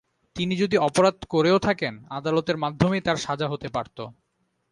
[0.35, 3.97] তিনি যদি অপরাধ করেও থাকেন, আদালতের মাধ্যমেই তাঁর সাজা হতে পারত।